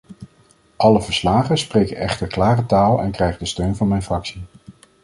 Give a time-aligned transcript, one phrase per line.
[0.77, 4.43] Alle verslagen spreken echter klare taal en krijgen de steun van mijn fractie.